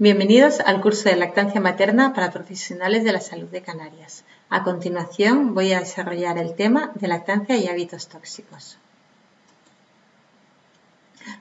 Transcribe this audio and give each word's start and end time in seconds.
Bienvenidos 0.00 0.58
al 0.58 0.80
curso 0.80 1.08
de 1.08 1.14
lactancia 1.14 1.60
materna 1.60 2.14
para 2.14 2.32
profesionales 2.32 3.04
de 3.04 3.12
la 3.12 3.20
salud 3.20 3.46
de 3.46 3.62
Canarias. 3.62 4.24
A 4.50 4.64
continuación 4.64 5.54
voy 5.54 5.72
a 5.72 5.78
desarrollar 5.78 6.36
el 6.36 6.56
tema 6.56 6.90
de 6.96 7.06
lactancia 7.06 7.56
y 7.56 7.68
hábitos 7.68 8.08
tóxicos. 8.08 8.76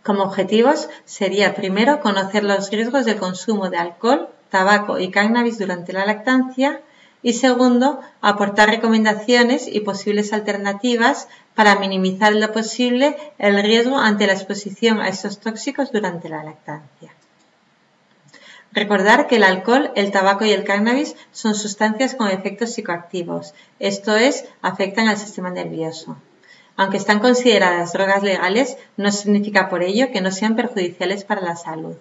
Como 0.04 0.22
objetivos 0.22 0.88
sería 1.04 1.55
primero 1.55 2.00
conocer 2.00 2.44
los 2.44 2.70
riesgos 2.70 3.05
del 3.05 3.18
consumo 3.18 3.72
de 3.72 3.77
alcohol, 3.77 4.30
tabaco 4.52 4.99
y 4.99 5.10
cannabis 5.10 5.58
durante 5.58 5.91
la 5.91 6.05
lactancia 6.05 6.82
y 7.24 7.34
segundo, 7.34 8.02
aportar 8.22 8.70
recomendaciones 8.70 9.68
y 9.68 9.80
posibles 9.80 10.32
alternativas 10.32 11.27
para 11.55 11.80
minimizar 11.80 12.35
lo 12.35 12.52
posible 12.52 13.18
el 13.40 13.63
riesgo 13.63 13.98
ante 13.98 14.27
la 14.27 14.34
exposición 14.34 15.02
a 15.02 15.08
estos 15.08 15.40
tóxicos 15.40 15.91
durante 15.91 16.30
la 16.30 16.44
lactancia. 16.44 17.13
Recordar 18.73 19.27
que 19.27 19.36
el 19.36 19.44
alcohol, 19.44 19.91
el 19.95 20.09
tabaco 20.09 20.45
y 20.45 20.52
el 20.52 20.63
cannabis 20.63 21.16
son 21.32 21.54
sustancias 21.54 22.16
con 22.16 22.29
efectos 22.29 22.74
psicoactivos, 22.74 23.54
esto 23.77 24.16
es, 24.16 24.46
afectan 24.63 25.07
al 25.07 25.18
sistema 25.18 25.52
nervioso. 25.52 26.18
Aunque 26.76 26.98
están 26.98 27.20
consideradas 27.20 27.94
drogas 27.94 28.24
legales, 28.24 28.77
no 28.98 29.12
significa 29.12 29.70
por 29.70 29.84
ello 29.84 30.12
que 30.12 30.21
no 30.21 30.32
sean 30.32 30.55
perjudiciales 30.55 31.24
para 31.24 31.41
la 31.41 31.55
salud. 31.55 31.98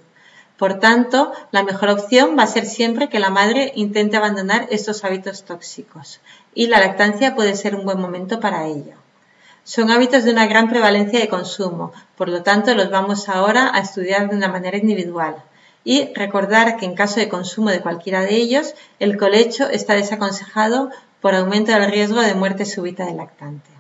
Por 0.57 0.81
tanto, 0.81 1.33
la 1.51 1.63
mejor 1.63 1.91
opción 1.91 2.39
va 2.39 2.45
a 2.45 2.47
ser 2.47 2.65
siempre 2.65 3.11
que 3.11 3.21
la 3.21 3.29
madre 3.29 3.73
intente 3.75 4.17
abandonar 4.17 4.67
estos 4.71 5.05
hábitos 5.05 5.45
tóxicos 5.45 6.21
y 6.55 6.69
la 6.69 6.81
lactancia 6.81 7.35
puede 7.35 7.55
ser 7.55 7.75
un 7.75 7.85
buen 7.85 8.01
momento 8.01 8.41
para 8.41 8.67
ello. 8.67 8.95
Son 9.63 9.91
hábitos 9.91 10.25
de 10.25 10.31
una 10.31 10.47
gran 10.47 10.71
prevalencia 10.71 11.21
de 11.21 11.29
consumo, 11.29 11.93
por 12.17 12.31
lo 12.31 12.43
tanto 12.43 12.75
los 12.75 12.91
vamos 12.91 13.29
ahora 13.29 13.71
a 13.75 13.81
estudiar 13.81 14.31
de 14.31 14.37
una 14.37 14.49
manera 14.49 14.79
individual 14.79 15.37
y 15.85 16.13
recordar 16.15 16.77
que 16.77 16.87
en 16.87 16.95
caso 16.95 17.21
de 17.21 17.29
consumo 17.29 17.71
de 17.71 17.81
cualquiera 17.81 18.21
de 18.21 18.37
ellos, 18.37 18.75
el 18.99 19.17
colecho 19.17 19.69
está 19.69 19.95
desaconsejado 19.95 20.91
por 21.21 21.35
aumento 21.35 21.73
del 21.73 21.91
riesgo 21.91 22.21
de 22.21 22.35
muerte 22.35 22.67
súbita 22.67 23.07
del 23.07 23.17
lactante. 23.17 23.71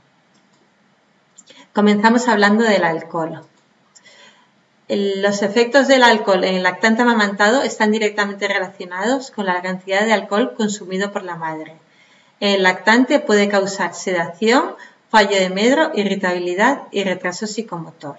Comenzamos 1.73 2.29
hablando 2.29 2.65
del 2.65 2.85
alcohol. 2.85 3.43
Los 4.89 5.43
efectos 5.43 5.89
del 5.89 6.03
alcohol 6.03 6.45
en 6.45 6.57
el 6.57 6.63
lactante 6.65 7.03
amamantado 7.03 7.63
están 7.63 7.93
directamente 7.93 8.47
relacionados 8.47 9.31
con 9.31 9.47
la 9.47 9.63
cantidad 9.63 10.05
de 10.05 10.13
alcohol 10.13 10.55
consumido 10.55 11.13
por 11.13 11.23
la 11.23 11.37
madre. 11.37 11.77
El 12.41 12.65
lactante 12.65 13.21
puede 13.21 13.49
causar 13.49 13.95
sedación, 13.95 14.75
fallo 15.09 15.39
de 15.39 15.49
medro, 15.49 15.93
irritabilidad 15.95 16.83
y 16.91 17.05
retraso 17.05 17.47
psicomotor. 17.47 18.17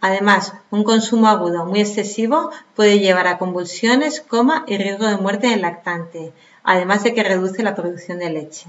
Además, 0.00 0.52
un 0.70 0.84
consumo 0.84 1.26
agudo 1.28 1.66
muy 1.66 1.80
excesivo 1.80 2.50
puede 2.76 3.00
llevar 3.00 3.26
a 3.26 3.38
convulsiones, 3.38 4.20
coma 4.20 4.64
y 4.68 4.76
riesgo 4.78 5.06
de 5.06 5.16
muerte 5.16 5.48
del 5.48 5.62
lactante, 5.62 6.32
además 6.62 7.02
de 7.02 7.14
que 7.14 7.24
reduce 7.24 7.62
la 7.62 7.74
producción 7.74 8.18
de 8.18 8.30
leche. 8.30 8.66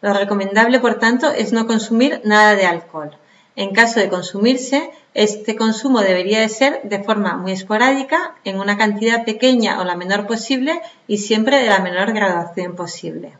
Lo 0.00 0.14
recomendable, 0.14 0.80
por 0.80 0.98
tanto, 0.98 1.30
es 1.30 1.52
no 1.52 1.66
consumir 1.66 2.20
nada 2.24 2.54
de 2.54 2.66
alcohol. 2.66 3.16
En 3.56 3.72
caso 3.72 4.00
de 4.00 4.08
consumirse, 4.08 4.90
este 5.12 5.54
consumo 5.54 6.00
debería 6.00 6.40
de 6.40 6.48
ser 6.48 6.82
de 6.82 7.04
forma 7.04 7.36
muy 7.36 7.52
esporádica, 7.52 8.34
en 8.44 8.58
una 8.58 8.76
cantidad 8.76 9.24
pequeña 9.24 9.80
o 9.80 9.84
la 9.84 9.96
menor 9.96 10.26
posible 10.26 10.80
y 11.06 11.18
siempre 11.18 11.58
de 11.58 11.68
la 11.68 11.78
menor 11.78 12.12
graduación 12.12 12.74
posible. 12.74 13.34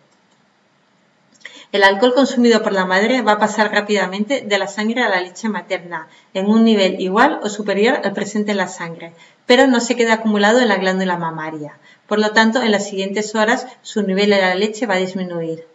El 1.74 1.82
alcohol 1.82 2.14
consumido 2.14 2.62
por 2.62 2.72
la 2.72 2.84
madre 2.84 3.22
va 3.22 3.32
a 3.32 3.38
pasar 3.40 3.72
rápidamente 3.72 4.42
de 4.42 4.58
la 4.58 4.68
sangre 4.68 5.02
a 5.02 5.08
la 5.08 5.20
leche 5.20 5.48
materna, 5.48 6.06
en 6.32 6.46
un 6.46 6.62
nivel 6.62 7.00
igual 7.00 7.40
o 7.42 7.48
superior 7.48 7.98
al 8.04 8.12
presente 8.12 8.52
en 8.52 8.58
la 8.58 8.68
sangre, 8.68 9.12
pero 9.44 9.66
no 9.66 9.80
se 9.80 9.96
queda 9.96 10.12
acumulado 10.12 10.60
en 10.60 10.68
la 10.68 10.76
glándula 10.76 11.16
mamaria. 11.16 11.76
Por 12.06 12.20
lo 12.20 12.30
tanto, 12.30 12.62
en 12.62 12.70
las 12.70 12.86
siguientes 12.88 13.34
horas 13.34 13.66
su 13.82 14.02
nivel 14.02 14.30
de 14.30 14.40
la 14.40 14.54
leche 14.54 14.86
va 14.86 14.94
a 14.94 14.98
disminuir. 14.98 15.66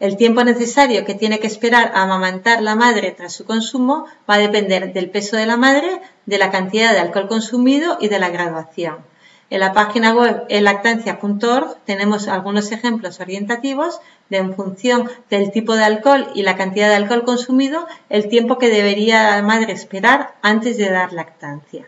El 0.00 0.16
tiempo 0.16 0.42
necesario 0.42 1.04
que 1.04 1.14
tiene 1.14 1.38
que 1.38 1.46
esperar 1.46 1.92
a 1.94 2.02
amamantar 2.02 2.60
la 2.60 2.74
madre 2.74 3.12
tras 3.12 3.32
su 3.32 3.44
consumo 3.44 4.06
va 4.28 4.34
a 4.34 4.38
depender 4.38 4.92
del 4.92 5.08
peso 5.08 5.36
de 5.36 5.46
la 5.46 5.56
madre, 5.56 6.00
de 6.26 6.38
la 6.38 6.50
cantidad 6.50 6.90
de 6.90 6.98
alcohol 6.98 7.28
consumido 7.28 7.96
y 8.00 8.08
de 8.08 8.18
la 8.18 8.30
graduación. 8.30 9.13
En 9.54 9.60
la 9.60 9.72
página 9.72 10.12
web 10.12 10.46
elactancia.org 10.48 11.76
tenemos 11.84 12.26
algunos 12.26 12.72
ejemplos 12.72 13.20
orientativos 13.20 14.00
de 14.28 14.38
en 14.38 14.52
función 14.56 15.08
del 15.30 15.52
tipo 15.52 15.76
de 15.76 15.84
alcohol 15.84 16.26
y 16.34 16.42
la 16.42 16.56
cantidad 16.56 16.88
de 16.88 16.96
alcohol 16.96 17.22
consumido, 17.22 17.86
el 18.08 18.26
tiempo 18.26 18.58
que 18.58 18.68
debería 18.68 19.36
la 19.36 19.42
madre 19.42 19.72
esperar 19.72 20.34
antes 20.42 20.76
de 20.76 20.90
dar 20.90 21.12
lactancia. 21.12 21.86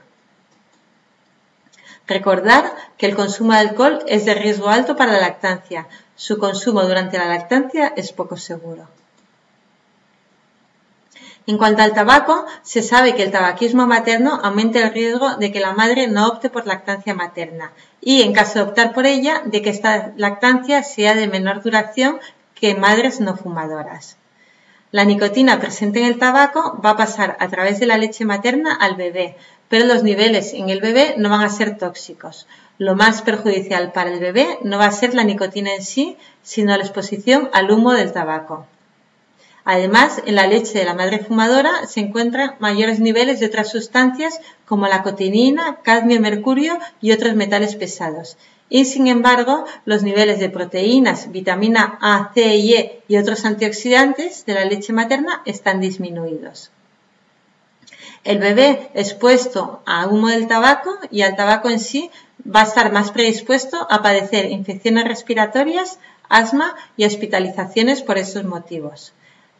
Recordar 2.07 2.73
que 2.99 3.07
el 3.07 3.17
consumo 3.17 3.53
de 3.53 3.59
alcohol 3.59 3.99
es 4.07 4.25
de 4.27 4.35
riesgo 4.35 4.69
alto 4.69 4.95
para 4.95 5.15
la 5.15 5.21
lactancia. 5.23 5.89
Su 6.15 6.39
consumo 6.39 6.83
durante 6.83 7.19
la 7.19 7.27
lactancia 7.27 7.93
es 7.97 8.13
poco 8.13 8.37
seguro. 8.37 8.87
En 11.49 11.59
cuanto 11.59 11.83
al 11.83 11.95
tabaco, 11.95 12.45
se 12.63 12.83
sabe 12.83 13.15
que 13.15 13.23
el 13.23 13.31
tabaquismo 13.31 13.87
materno 13.87 14.41
aumenta 14.43 14.81
el 14.81 14.93
riesgo 14.93 15.37
de 15.37 15.53
que 15.53 15.61
la 15.61 15.75
madre 15.75 16.09
no 16.09 16.27
opte 16.27 16.51
por 16.51 16.67
lactancia 16.67 17.15
materna 17.15 17.73
y, 18.01 18.23
en 18.23 18.33
caso 18.33 18.55
de 18.55 18.65
optar 18.65 18.93
por 18.93 19.07
ella, 19.07 19.43
de 19.45 19.63
que 19.63 19.71
esta 19.71 20.13
lactancia 20.17 20.83
sea 20.83 21.15
de 21.15 21.29
menor 21.29 21.63
duración 21.63 22.19
que 22.57 22.75
madres 22.75 23.21
no 23.21 23.37
fumadoras. 23.37 24.17
La 24.91 25.05
nicotina 25.05 25.61
presente 25.61 26.01
en 26.01 26.07
el 26.07 26.19
tabaco 26.19 26.81
va 26.85 26.91
a 26.91 26.97
pasar 26.97 27.37
a 27.39 27.49
través 27.49 27.79
de 27.79 27.87
la 27.87 27.99
leche 27.99 28.25
materna 28.25 28.75
al 28.75 28.97
bebé, 28.97 29.37
pero 29.69 29.85
los 29.85 30.03
niveles 30.03 30.53
en 30.53 30.69
el 30.71 30.81
bebé 30.81 31.15
no 31.17 31.29
van 31.29 31.43
a 31.43 31.49
ser 31.49 31.79
tóxicos. 31.79 32.49
Lo 32.79 32.97
más 32.97 33.23
perjudicial 33.23 33.93
para 33.93 34.11
el 34.11 34.19
bebé 34.21 34.59
no 34.63 34.79
va 34.79 34.87
a 34.87 34.93
ser 34.93 35.15
la 35.15 35.25
nicotina 35.25 35.75
en 35.75 35.83
sí, 35.83 36.17
sino 36.43 36.77
la 36.77 36.83
exposición 36.83 37.51
al 37.53 37.71
humo 37.71 37.93
del 37.93 38.13
tabaco. 38.13 38.67
Además, 39.69 40.23
en 40.25 40.37
la 40.37 40.47
leche 40.47 40.79
de 40.79 40.85
la 40.85 40.95
madre 40.95 41.19
fumadora 41.19 41.87
se 41.89 41.99
encuentran 41.99 42.55
mayores 42.61 43.01
niveles 43.01 43.41
de 43.41 43.47
otras 43.47 43.69
sustancias 43.69 44.41
como 44.65 44.87
la 44.87 45.03
cotinina, 45.03 45.81
cadmio, 45.83 46.21
mercurio 46.21 46.79
y 47.01 47.11
otros 47.11 47.35
metales 47.35 47.75
pesados. 47.75 48.37
Y 48.69 48.85
sin 48.85 49.09
embargo, 49.09 49.65
los 49.85 50.05
niveles 50.05 50.39
de 50.39 50.51
proteínas, 50.51 51.33
vitamina 51.33 51.99
A, 52.01 52.31
C 52.33 52.55
y 52.55 52.75
E 52.75 53.03
y 53.09 53.17
otros 53.17 53.45
antioxidantes 53.45 54.47
de 54.47 54.55
la 54.55 54.65
leche 54.65 54.93
materna 54.93 55.43
están 55.47 55.81
disminuidos. 55.81 56.71
El 58.23 58.39
bebé 58.39 58.93
expuesto 58.95 59.83
a 59.85 60.07
humo 60.07 60.29
del 60.29 60.47
tabaco 60.47 60.97
y 61.11 61.23
al 61.23 61.35
tabaco 61.35 61.71
en 61.71 61.81
sí 61.81 62.13
va 62.45 62.61
a 62.61 62.69
estar 62.69 62.93
más 62.93 63.11
predispuesto 63.11 63.85
a 63.91 64.01
padecer 64.01 64.49
infecciones 64.49 65.09
respiratorias, 65.09 65.99
asma 66.29 66.77
y 66.97 67.05
hospitalizaciones 67.05 68.03
por 68.03 68.17
esos 68.17 68.45
motivos. 68.45 69.13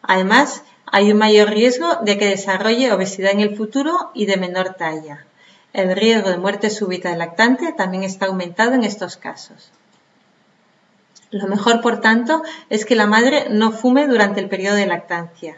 Además, 0.09 0.63
hay 0.87 1.13
un 1.13 1.19
mayor 1.19 1.51
riesgo 1.51 1.97
de 2.03 2.17
que 2.19 2.27
desarrolle 2.27 2.93
obesidad 2.93 3.33
en 3.33 3.41
el 3.41 3.57
futuro 3.57 4.11
y 4.15 4.27
de 4.27 4.37
menor 4.37 4.75
talla. 4.75 5.27
El 5.73 5.95
riesgo 5.95 6.31
de 6.31 6.39
muerte 6.39 6.71
súbita 6.71 7.11
del 7.11 7.19
lactante 7.19 7.73
también 7.73 8.05
está 8.05 8.27
aumentado 8.27 8.73
en 8.75 8.85
estos 8.85 9.17
casos. 9.17 9.71
Lo 11.31 11.49
mejor, 11.49 11.81
por 11.81 12.01
tanto, 12.01 12.43
es 12.71 12.85
que 12.85 12.95
la 12.95 13.07
madre 13.07 13.49
no 13.51 13.73
fume 13.73 14.07
durante 14.07 14.41
el 14.41 14.49
periodo 14.49 14.77
de 14.77 14.87
lactancia. 14.87 15.57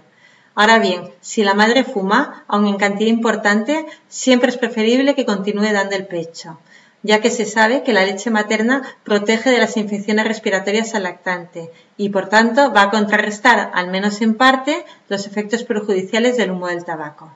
Ahora 0.55 0.79
bien, 0.79 1.13
si 1.21 1.45
la 1.45 1.55
madre 1.55 1.85
fuma, 1.85 2.45
aun 2.49 2.67
en 2.67 2.79
cantidad 2.79 3.11
importante, 3.11 3.87
siempre 4.09 4.51
es 4.51 4.57
preferible 4.57 5.15
que 5.15 5.27
continúe 5.27 5.73
dando 5.73 5.95
el 5.95 6.07
pecho, 6.07 6.59
ya 7.03 7.21
que 7.21 7.31
se 7.31 7.45
sabe 7.45 7.83
que 7.83 7.93
la 7.93 8.05
leche 8.05 8.31
materna 8.31 8.83
protege 9.05 9.51
de 9.51 9.59
las 9.59 9.77
infecciones 9.77 10.27
respiratorias 10.27 10.95
al 10.95 11.05
lactante 11.05 11.71
y, 11.97 12.09
por 12.09 12.29
tanto, 12.29 12.73
va 12.73 12.83
a 12.83 12.91
contrarrestar, 12.91 13.71
al 13.75 13.89
menos 13.89 14.21
en 14.21 14.35
parte, 14.35 14.85
los 15.09 15.27
efectos 15.27 15.63
perjudiciales 15.65 16.37
del 16.37 16.51
humo 16.51 16.67
del 16.67 16.85
tabaco. 16.85 17.33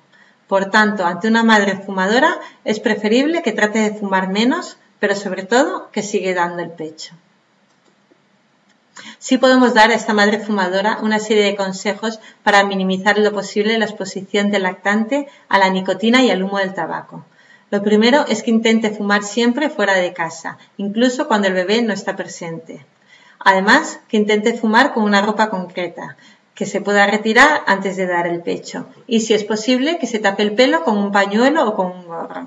Por 0.48 0.70
tanto, 0.70 1.06
ante 1.06 1.28
una 1.28 1.42
madre 1.44 1.76
fumadora 1.76 2.38
es 2.64 2.80
preferible 2.80 3.42
que 3.42 3.52
trate 3.52 3.78
de 3.78 3.94
fumar 3.94 4.28
menos, 4.28 4.76
pero 4.98 5.16
sobre 5.16 5.44
todo 5.44 5.90
que 5.92 6.02
sigue 6.02 6.34
dando 6.34 6.62
el 6.62 6.70
pecho. 6.70 7.14
Sí 9.18 9.38
podemos 9.38 9.72
dar 9.72 9.90
a 9.90 9.94
esta 9.94 10.12
madre 10.12 10.40
fumadora 10.40 10.98
una 11.00 11.18
serie 11.18 11.44
de 11.44 11.56
consejos 11.56 12.20
para 12.42 12.64
minimizar 12.64 13.18
lo 13.18 13.32
posible 13.32 13.78
la 13.78 13.86
exposición 13.86 14.50
del 14.50 14.64
lactante 14.64 15.28
a 15.48 15.58
la 15.58 15.70
nicotina 15.70 16.22
y 16.22 16.30
al 16.30 16.42
humo 16.42 16.58
del 16.58 16.74
tabaco. 16.74 17.24
Lo 17.72 17.82
primero 17.82 18.26
es 18.28 18.42
que 18.42 18.50
intente 18.50 18.90
fumar 18.90 19.22
siempre 19.22 19.70
fuera 19.70 19.94
de 19.94 20.12
casa, 20.12 20.58
incluso 20.76 21.26
cuando 21.26 21.48
el 21.48 21.54
bebé 21.54 21.80
no 21.80 21.94
está 21.94 22.16
presente. 22.16 22.84
Además, 23.38 23.98
que 24.08 24.18
intente 24.18 24.52
fumar 24.52 24.92
con 24.92 25.04
una 25.04 25.22
ropa 25.22 25.48
concreta, 25.48 26.18
que 26.54 26.66
se 26.66 26.82
pueda 26.82 27.06
retirar 27.06 27.62
antes 27.66 27.96
de 27.96 28.06
dar 28.06 28.26
el 28.26 28.42
pecho. 28.42 28.84
Y 29.06 29.20
si 29.20 29.32
es 29.32 29.44
posible, 29.44 29.98
que 29.98 30.06
se 30.06 30.18
tape 30.18 30.42
el 30.42 30.54
pelo 30.54 30.84
con 30.84 30.98
un 30.98 31.12
pañuelo 31.12 31.66
o 31.66 31.74
con 31.74 31.86
un 31.86 32.04
gorro. 32.04 32.46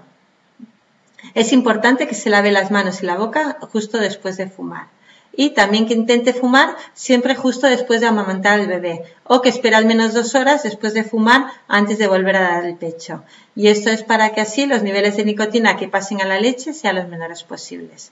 Es 1.33 1.53
importante 1.53 2.07
que 2.07 2.13
se 2.13 2.29
lave 2.29 2.51
las 2.51 2.69
manos 2.69 3.01
y 3.01 3.07
la 3.07 3.17
boca 3.17 3.57
justo 3.73 3.97
después 3.97 4.37
de 4.37 4.47
fumar. 4.47 4.89
Y 5.37 5.51
también 5.51 5.85
que 5.85 5.93
intente 5.93 6.33
fumar 6.33 6.75
siempre 6.93 7.35
justo 7.35 7.67
después 7.67 8.01
de 8.01 8.07
amamantar 8.07 8.59
al 8.59 8.67
bebé 8.67 9.03
o 9.23 9.41
que 9.41 9.49
espere 9.49 9.75
al 9.75 9.85
menos 9.85 10.13
dos 10.13 10.35
horas 10.35 10.63
después 10.63 10.93
de 10.93 11.03
fumar 11.03 11.47
antes 11.67 11.97
de 11.97 12.07
volver 12.07 12.37
a 12.37 12.41
dar 12.41 12.65
el 12.65 12.75
pecho. 12.75 13.23
Y 13.55 13.67
esto 13.67 13.89
es 13.89 14.03
para 14.03 14.31
que 14.31 14.41
así 14.41 14.65
los 14.65 14.83
niveles 14.83 15.17
de 15.17 15.25
nicotina 15.25 15.77
que 15.77 15.87
pasen 15.87 16.21
a 16.21 16.25
la 16.25 16.39
leche 16.39 16.73
sean 16.73 16.95
los 16.95 17.07
menores 17.07 17.43
posibles. 17.43 18.11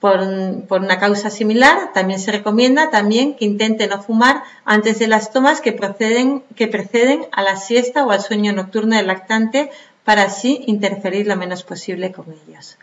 Por, 0.00 0.20
una 0.20 1.00
causa 1.00 1.28
similar, 1.28 1.92
también 1.92 2.20
se 2.20 2.30
recomienda 2.30 2.88
también 2.90 3.34
que 3.34 3.44
intente 3.44 3.88
no 3.88 4.00
fumar 4.00 4.44
antes 4.64 5.00
de 5.00 5.08
las 5.08 5.32
tomas 5.32 5.60
que, 5.60 5.72
proceden, 5.72 6.44
que 6.54 6.68
preceden 6.68 7.26
a 7.32 7.42
la 7.42 7.56
siesta 7.56 8.06
o 8.06 8.12
al 8.12 8.20
sueño 8.20 8.52
nocturno 8.52 8.96
del 8.96 9.08
lactante 9.08 9.70
para 10.04 10.22
así 10.22 10.62
interferir 10.66 11.26
lo 11.26 11.36
menos 11.36 11.64
posible 11.64 12.12
con 12.12 12.26
ellos. 12.46 12.78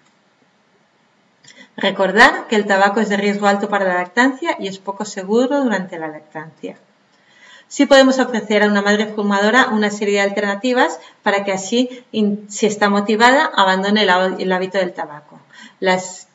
Recordar 1.78 2.48
que 2.48 2.56
el 2.56 2.66
tabaco 2.66 3.02
es 3.02 3.10
de 3.10 3.18
riesgo 3.18 3.48
alto 3.48 3.68
para 3.68 3.86
la 3.86 3.96
lactancia 3.96 4.56
y 4.60 4.68
es 4.68 4.80
poco 4.80 5.04
seguro 5.04 5.62
durante 5.62 6.00
la 6.00 6.08
lactancia. 6.08 6.78
Sí 7.68 7.86
podemos 7.86 8.20
ofrecer 8.20 8.64
a 8.64 8.68
una 8.68 8.82
madre 8.82 9.08
fumadora 9.08 9.70
una 9.72 9.90
serie 9.90 10.16
de 10.16 10.22
alternativas 10.22 11.00
para 11.24 11.44
que 11.44 11.52
así, 11.52 12.04
si 12.48 12.66
está 12.68 12.90
motivada, 12.90 13.52
abandone 13.54 14.04
el 14.04 14.52
hábito 14.52 14.78
del 14.78 14.94
tabaco. 14.94 15.40
Las, 15.80 16.28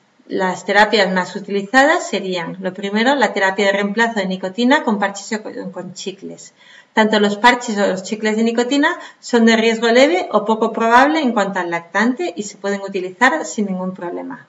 terapias 0.66 1.10
más 1.12 1.34
utilizadas 1.37 2.06
serían, 2.06 2.56
lo 2.60 2.75
primero, 2.75 3.14
la 3.14 3.32
terapia 3.32 3.66
de 3.66 3.72
reemplazo 3.72 4.20
de 4.20 4.26
nicotina 4.26 4.82
con 4.82 4.98
parches 4.98 5.40
o 5.40 5.72
con 5.72 5.94
chicles. 5.94 6.52
Tanto 6.93 7.20
los 7.20 7.36
parches 7.36 7.78
o 7.78 7.86
los 7.86 8.02
chicles 8.02 8.36
de 8.36 8.43
nicotina 8.43 8.98
son 9.20 9.46
de 9.46 9.56
riesgo 9.56 9.88
leve 9.88 10.28
o 10.32 10.44
poco 10.44 10.72
probable 10.72 11.20
en 11.20 11.32
cuanto 11.32 11.60
al 11.60 11.70
lactante 11.70 12.34
y 12.36 12.43
se 12.43 12.58
pueden 12.58 12.82
utilizar 12.82 13.44
sin 13.46 13.66
ningún 13.66 13.94
problema. 13.94 14.46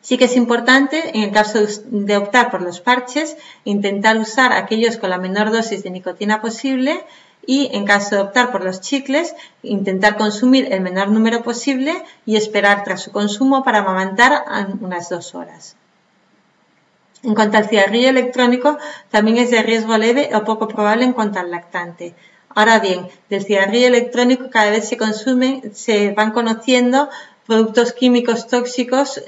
Sí 0.00 0.18
que 0.18 0.24
es 0.24 0.36
importante, 0.36 1.16
en 1.16 1.22
el 1.22 1.30
caso 1.30 1.60
de 1.84 2.16
optar 2.16 2.50
por 2.50 2.62
los 2.62 2.80
parches, 2.80 3.36
intentar 3.64 4.18
usar 4.18 4.52
aquellos 4.52 4.96
con 4.96 5.10
la 5.10 5.18
menor 5.18 5.52
dosis 5.52 5.82
de 5.82 5.90
nicotina 5.90 6.40
posible 6.40 7.04
y, 7.46 7.70
en 7.72 7.84
caso 7.84 8.16
de 8.16 8.22
optar 8.22 8.50
por 8.50 8.64
los 8.64 8.80
chicles, 8.80 9.34
intentar 9.62 10.16
consumir 10.16 10.72
el 10.72 10.80
menor 10.80 11.08
número 11.08 11.42
posible 11.42 12.02
y 12.26 12.36
esperar 12.36 12.84
tras 12.84 13.02
su 13.02 13.12
consumo 13.12 13.62
para 13.62 13.78
amamantar 13.78 14.44
unas 14.80 15.08
dos 15.08 15.34
horas. 15.34 15.76
En 17.22 17.34
cuanto 17.34 17.56
al 17.56 17.68
cigarrillo 17.68 18.08
electrónico, 18.08 18.78
también 19.10 19.38
es 19.38 19.50
de 19.50 19.62
riesgo 19.62 19.96
leve 19.96 20.30
o 20.34 20.44
poco 20.44 20.68
probable 20.68 21.04
en 21.04 21.12
cuanto 21.12 21.38
al 21.38 21.50
lactante. 21.50 22.14
Ahora 22.48 22.80
bien, 22.80 23.08
del 23.28 23.44
cigarrillo 23.44 23.86
electrónico 23.86 24.50
cada 24.50 24.70
vez 24.70 24.88
se 24.88 24.96
consumen, 24.96 25.74
se 25.74 26.12
van 26.12 26.32
conociendo 26.32 27.08
productos 27.46 27.92
químicos 27.92 28.46
tóxicos 28.46 29.22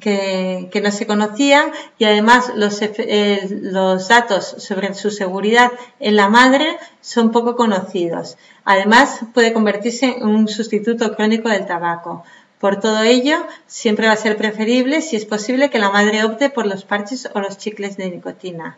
que, 0.00 0.80
no 0.82 0.90
se 0.90 1.06
conocían 1.06 1.72
y 1.98 2.04
además 2.04 2.52
los, 2.54 2.80
eh, 2.82 3.48
los, 3.50 4.08
datos 4.08 4.44
sobre 4.58 4.92
su 4.94 5.10
seguridad 5.10 5.72
en 5.98 6.16
la 6.16 6.28
madre 6.28 6.78
son 7.00 7.32
poco 7.32 7.56
conocidos. 7.56 8.36
Además, 8.64 9.20
puede 9.32 9.52
convertirse 9.52 10.16
en 10.18 10.26
un 10.26 10.48
sustituto 10.48 11.16
crónico 11.16 11.48
del 11.48 11.66
tabaco. 11.66 12.24
Por 12.58 12.80
todo 12.80 13.02
ello, 13.02 13.36
siempre 13.66 14.08
va 14.08 14.12
a 14.12 14.16
ser 14.16 14.36
preferible, 14.36 15.00
si 15.00 15.16
es 15.16 15.24
posible, 15.24 15.70
que 15.70 15.78
la 15.78 15.90
madre 15.90 16.24
opte 16.24 16.50
por 16.50 16.66
los 16.66 16.84
parches 16.84 17.28
o 17.32 17.40
los 17.40 17.56
chicles 17.56 17.96
de 17.96 18.10
nicotina. 18.10 18.76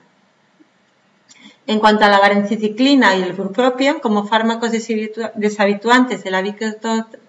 En 1.67 1.79
cuanto 1.79 2.05
a 2.05 2.09
la 2.09 2.21
varenciclina 2.21 3.17
y 3.17 3.23
el 3.23 3.33
bupropion 3.33 4.01
como 4.01 4.27
fármacos 4.27 4.71
deshabituantes 4.73 6.25
del 6.25 6.35
hábito 6.35 6.67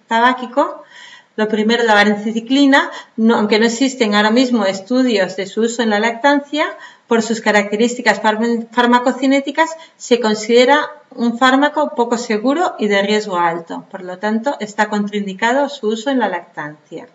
tabáquico, 0.08 0.84
lo 1.38 1.48
primero, 1.48 1.84
la 1.84 1.94
varenciclina, 1.94 2.92
aunque 3.18 3.60
no 3.60 3.66
existen 3.66 4.16
ahora 4.16 4.32
mismo 4.32 4.66
estudios 4.66 5.38
de 5.38 5.46
su 5.46 5.62
uso 5.62 5.82
en 5.82 5.90
la 5.90 6.00
lactancia, 6.00 6.66
por 7.08 7.22
sus 7.22 7.42
características 7.42 8.22
farmacocinéticas, 8.72 9.76
se 9.98 10.20
considera 10.20 10.90
un 11.10 11.38
fármaco 11.38 11.94
poco 11.96 12.18
seguro 12.18 12.76
y 12.80 12.88
de 12.88 13.02
riesgo 13.02 13.38
alto. 13.38 13.86
Por 13.92 14.04
lo 14.04 14.18
tanto, 14.18 14.56
está 14.60 14.90
contraindicado 14.90 15.68
su 15.68 15.88
uso 15.88 16.10
en 16.10 16.20
la 16.20 16.30
lactancia. 16.30 17.08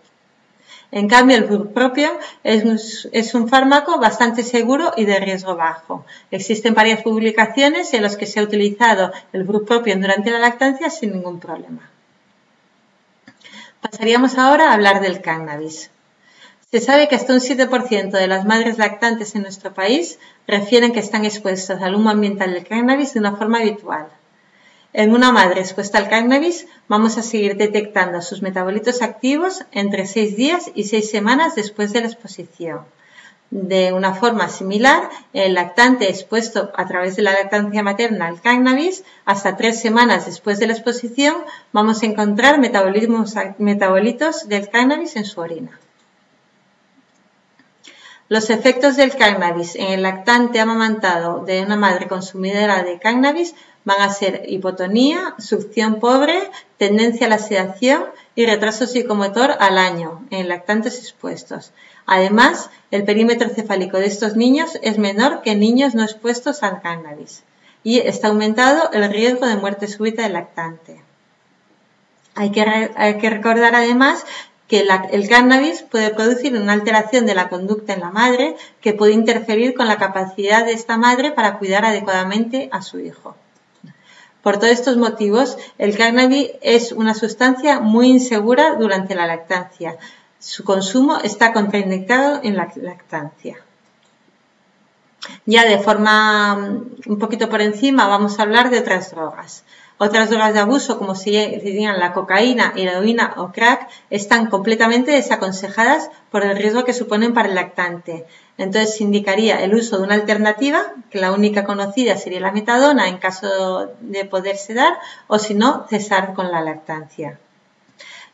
En 0.91 1.07
cambio, 1.09 1.35
el 1.35 1.43
bupropion 1.45 2.11
es, 2.43 3.09
es, 3.11 3.33
un 3.33 3.49
fármaco 3.49 3.99
bastante 3.99 4.43
seguro 4.43 4.93
y 4.95 5.05
de 5.05 5.19
riesgo 5.19 5.55
bajo. 5.55 6.05
Existen 6.31 6.73
varias 6.73 7.01
publicaciones 7.01 7.93
en 7.93 8.03
las 8.03 8.15
que 8.17 8.25
se 8.25 8.39
ha 8.39 8.43
utilizado 8.43 9.11
el 9.33 9.43
bupropion 9.43 9.99
durante 9.99 10.31
la 10.31 10.39
lactancia 10.39 10.89
sin 10.89 11.11
ningún 11.11 11.39
problema. 11.39 11.89
Pasaríamos 13.89 14.37
ahora 14.37 14.69
a 14.69 14.73
hablar 14.73 14.99
del 14.99 15.21
cannabis. 15.21 15.91
Se 16.71 16.81
sabe 16.81 17.07
que 17.07 17.15
hasta 17.15 17.31
un 17.31 17.39
7% 17.39 18.11
de 18.11 18.27
las 18.27 18.43
madres 18.43 18.77
lactantes 18.77 19.33
en 19.33 19.43
nuestro 19.43 19.73
país 19.73 20.19
refieren 20.45 20.91
que 20.91 20.99
están 20.99 21.23
expuestas 21.23 21.81
al 21.81 21.95
humo 21.95 22.09
ambiental 22.09 22.51
del 22.51 22.67
cannabis 22.67 23.13
de 23.13 23.21
una 23.21 23.37
forma 23.37 23.59
habitual. 23.59 24.07
En 24.91 25.13
una 25.13 25.31
madre 25.31 25.61
expuesta 25.61 25.99
al 25.99 26.09
cannabis 26.09 26.67
vamos 26.89 27.17
a 27.17 27.23
seguir 27.23 27.55
detectando 27.55 28.21
sus 28.21 28.41
metabolitos 28.41 29.01
activos 29.01 29.63
entre 29.71 30.05
6 30.05 30.35
días 30.35 30.69
y 30.75 30.83
6 30.83 31.09
semanas 31.09 31.55
después 31.55 31.93
de 31.93 32.01
la 32.01 32.07
exposición. 32.07 32.81
De 33.49 33.93
una 33.93 34.13
forma 34.13 34.49
similar, 34.49 35.09
el 35.31 35.53
lactante 35.53 36.09
expuesto 36.09 36.69
a 36.75 36.85
través 36.85 37.15
de 37.15 37.21
la 37.21 37.31
lactancia 37.31 37.81
materna 37.81 38.27
al 38.27 38.41
cannabis, 38.41 39.05
hasta 39.23 39.55
tres 39.55 39.79
semanas 39.79 40.25
después 40.25 40.59
de 40.59 40.67
la 40.67 40.73
exposición, 40.73 41.35
vamos 41.71 42.03
a 42.03 42.07
encontrar 42.07 42.59
metabolitos 42.59 44.49
del 44.49 44.69
cannabis 44.69 45.15
en 45.15 45.23
su 45.23 45.39
orina. 45.39 45.79
Los 48.29 48.49
efectos 48.49 48.97
del 48.97 49.15
cannabis 49.15 49.75
en 49.75 49.87
el 49.93 50.03
lactante 50.03 50.59
amamantado 50.59 51.45
de 51.45 51.61
una 51.61 51.77
madre 51.77 52.09
consumidora 52.09 52.83
de 52.83 52.99
cannabis 52.99 53.55
van 53.85 54.01
a 54.01 54.09
ser 54.09 54.43
hipotonía, 54.49 55.35
succión 55.39 56.01
pobre, 56.01 56.51
tendencia 56.75 57.27
a 57.27 57.29
la 57.29 57.39
sedación 57.39 58.03
y 58.37 58.45
retraso 58.45 58.85
psicomotor 58.85 59.55
al 59.59 59.79
año 59.79 60.23
en 60.29 60.47
lactantes 60.47 60.99
expuestos. 60.99 61.71
Además, 62.05 62.69
el 62.91 63.03
perímetro 63.03 63.49
cefálico 63.49 63.97
de 63.97 64.05
estos 64.05 64.35
niños 64.35 64.77
es 64.83 64.99
menor 64.99 65.41
que 65.41 65.53
en 65.53 65.59
niños 65.59 65.95
no 65.95 66.03
expuestos 66.03 66.61
al 66.61 66.79
cannabis 66.83 67.43
y 67.83 67.97
está 67.97 68.27
aumentado 68.27 68.91
el 68.91 69.09
riesgo 69.11 69.47
de 69.47 69.55
muerte 69.55 69.87
súbita 69.87 70.21
del 70.21 70.33
lactante. 70.33 71.01
Hay 72.35 72.51
que, 72.51 72.63
recordar 73.29 73.73
además 73.73 74.23
que 74.67 74.85
el 75.11 75.27
cannabis 75.27 75.81
puede 75.81 76.11
producir 76.11 76.55
una 76.55 76.73
alteración 76.73 77.25
de 77.25 77.33
la 77.33 77.49
conducta 77.49 77.93
en 77.93 78.01
la 78.01 78.11
madre 78.11 78.55
que 78.81 78.93
puede 78.93 79.13
interferir 79.13 79.73
con 79.73 79.87
la 79.87 79.97
capacidad 79.97 80.63
de 80.63 80.73
esta 80.73 80.95
madre 80.97 81.31
para 81.31 81.57
cuidar 81.57 81.85
adecuadamente 81.85 82.69
a 82.71 82.83
su 82.83 82.99
hijo. 82.99 83.35
Por 84.47 84.59
todos 84.59 84.71
estos 84.71 84.95
motivos, 84.95 85.57
el 85.77 85.97
cannabis 85.97 86.51
es 86.61 86.93
una 86.93 87.13
sustancia 87.15 87.81
muy 87.81 88.07
insegura 88.07 88.75
durante 88.75 89.13
la 89.13 89.27
lactancia, 89.27 89.97
su 90.39 90.63
consumo 90.63 91.17
está 91.21 91.51
contraindicado 91.51 92.39
en 92.41 92.55
la 92.55 92.71
lactancia. 92.77 93.57
Ya 95.45 95.65
de 95.65 95.79
forma 95.79 96.55
mm, 96.55 97.11
un 97.11 97.19
poquito 97.19 97.49
por 97.49 97.59
encima 97.59 98.07
vamos 98.07 98.39
a 98.39 98.43
hablar 98.43 98.69
de 98.69 98.79
otras 98.79 99.11
drogas. 99.11 99.65
Otras 99.99 100.29
drogas 100.29 100.53
de 100.53 100.59
abuso, 100.59 100.99
como 100.99 101.15
serían 101.15 101.99
la 101.99 102.13
cocaína, 102.13 102.73
heroína 102.75 103.33
o 103.37 103.51
crack, 103.51 103.89
están 104.11 104.47
completamente 104.47 105.11
desaconsejadas 105.11 106.11
por 106.29 106.43
el 106.43 106.55
riesgo 106.55 106.85
que 106.85 106.93
suponen 106.93 107.33
para 107.33 107.49
el 107.49 107.55
lactante. 107.55 108.25
Entonces 108.59 108.95
se 108.97 109.03
indicaría 109.03 109.63
el 109.63 109.73
uso 109.73 109.97
de 109.97 110.03
una 110.03 110.13
alternativa, 110.13 110.93
que 111.09 111.19
la 111.19 111.31
única 111.31 111.63
conocida 111.63 112.15
sería 112.17 112.39
la 112.41 112.51
metadona 112.51 113.07
en 113.07 113.17
caso 113.17 113.89
de 114.01 114.25
poderse 114.25 114.75
dar, 114.75 114.93
o 115.27 115.39
si 115.39 115.55
no, 115.55 115.87
cesar 115.89 116.33
con 116.35 116.51
la 116.51 116.61
lactancia. 116.61 117.39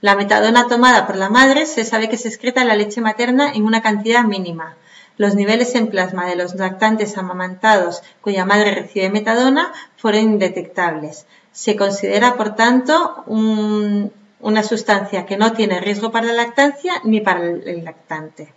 La 0.04 0.18
metadona 0.18 0.68
tomada 0.68 1.08
por 1.08 1.16
la 1.16 1.30
madre 1.30 1.66
se 1.66 1.86
sabe 1.86 2.10
que 2.10 2.18
se 2.18 2.28
excreta 2.28 2.62
en 2.62 2.68
la 2.68 2.76
leche 2.76 3.00
materna 3.00 3.54
en 3.54 3.64
una 3.64 3.82
cantidad 3.82 4.26
mínima. 4.26 4.76
Los 5.16 5.34
niveles 5.34 5.76
en 5.76 5.88
plasma 5.88 6.26
de 6.26 6.36
los 6.36 6.56
lactantes 6.56 7.18
amamantados 7.18 8.04
cuya 8.20 8.44
madre 8.44 8.76
recibe 8.76 9.10
metadona 9.10 9.72
fueron 9.96 10.24
indetectables. 10.24 11.26
Se 11.54 11.78
considera, 11.78 12.36
por 12.36 12.54
tanto, 12.56 13.24
una 13.28 14.64
sustancia 14.64 15.26
que 15.26 15.38
no 15.38 15.54
tiene 15.54 15.80
riesgo 15.80 16.12
para 16.12 16.26
la 16.26 16.34
lactancia 16.34 16.96
ni 17.06 17.22
para 17.22 17.46
el 17.46 17.86
lactante. 17.86 18.52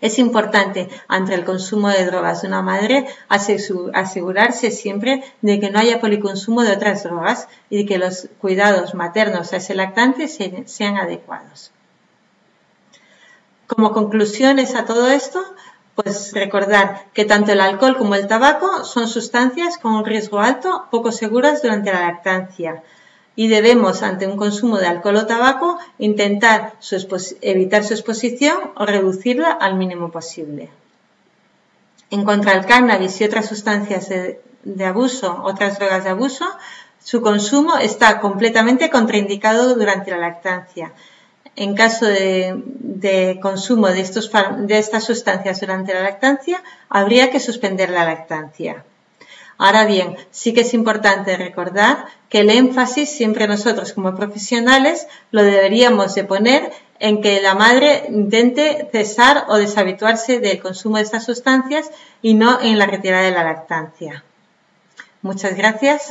Es 0.00 0.18
importante, 0.18 0.88
ante 1.08 1.34
el 1.34 1.44
consumo 1.44 1.88
de 1.88 2.04
drogas 2.06 2.42
de 2.42 2.48
una 2.48 2.62
madre, 2.62 3.06
asegurarse 3.28 4.70
siempre 4.70 5.24
de 5.42 5.60
que 5.60 5.70
no 5.70 5.78
haya 5.78 6.00
policonsumo 6.00 6.62
de 6.62 6.72
otras 6.72 7.02
drogas 7.02 7.48
y 7.68 7.78
de 7.78 7.86
que 7.86 7.98
los 7.98 8.28
cuidados 8.40 8.94
maternos 8.94 9.52
a 9.52 9.56
ese 9.56 9.74
lactante 9.74 10.28
sean 10.28 10.96
adecuados. 10.96 11.70
Como 13.66 13.92
conclusiones 13.92 14.74
a 14.74 14.84
todo 14.84 15.08
esto, 15.08 15.42
pues 15.94 16.32
recordar 16.32 17.06
que 17.12 17.24
tanto 17.24 17.52
el 17.52 17.60
alcohol 17.60 17.96
como 17.96 18.14
el 18.14 18.26
tabaco 18.26 18.84
son 18.84 19.06
sustancias 19.08 19.78
con 19.78 19.92
un 19.92 20.04
riesgo 20.04 20.40
alto, 20.40 20.86
poco 20.90 21.12
seguras 21.12 21.62
durante 21.62 21.92
la 21.92 22.00
lactancia 22.00 22.82
y 23.36 23.48
debemos, 23.48 24.02
ante 24.02 24.26
un 24.26 24.36
consumo 24.36 24.78
de 24.78 24.86
alcohol 24.86 25.16
o 25.16 25.26
tabaco, 25.26 25.78
intentar 25.98 26.74
evitar 27.40 27.84
su 27.84 27.94
exposición 27.94 28.72
o 28.76 28.86
reducirla 28.86 29.50
al 29.52 29.76
mínimo 29.76 30.10
posible. 30.10 30.68
En 32.10 32.24
cuanto 32.24 32.50
al 32.50 32.66
cannabis 32.66 33.20
y 33.20 33.24
otras 33.24 33.46
sustancias 33.46 34.08
de, 34.08 34.84
abuso, 34.84 35.40
otras 35.44 35.78
drogas 35.78 36.04
de 36.04 36.10
abuso, 36.10 36.44
su 37.02 37.22
consumo 37.22 37.78
está 37.78 38.20
completamente 38.20 38.90
contraindicado 38.90 39.74
durante 39.74 40.10
la 40.10 40.18
lactancia. 40.18 40.92
En 41.56 41.74
caso 41.74 42.06
de, 42.06 43.38
consumo 43.40 43.88
de, 43.88 44.02
de 44.58 44.78
estas 44.78 45.04
sustancias 45.04 45.60
durante 45.60 45.94
la 45.94 46.02
lactancia, 46.02 46.62
habría 46.88 47.30
que 47.30 47.38
suspender 47.38 47.90
la 47.90 48.04
lactancia. 48.04 48.84
Ahora 49.62 49.84
bien, 49.84 50.16
sí 50.30 50.54
que 50.54 50.62
es 50.62 50.72
importante 50.72 51.36
recordar 51.36 52.06
que 52.30 52.40
el 52.40 52.48
énfasis 52.48 53.10
siempre 53.10 53.46
nosotros 53.46 53.92
como 53.92 54.16
profesionales 54.16 55.06
lo 55.32 55.42
deberíamos 55.42 56.14
de 56.14 56.24
poner 56.24 56.72
en 56.98 57.20
que 57.20 57.42
la 57.42 57.54
madre 57.54 58.06
intente 58.08 58.88
cesar 58.90 59.44
o 59.48 59.58
deshabituarse 59.58 60.40
del 60.40 60.62
consumo 60.62 60.96
de 60.96 61.02
estas 61.02 61.26
sustancias 61.26 61.90
y 62.22 62.32
no 62.32 62.58
en 62.62 62.78
la 62.78 62.86
retirada 62.86 63.24
de 63.24 63.32
la 63.32 63.44
lactancia. 63.44 64.24
Muchas 65.20 65.54
gracias. 65.54 66.08